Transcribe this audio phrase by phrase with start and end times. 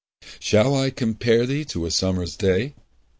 [0.39, 2.73] SHALL I compare thee to a summer's day?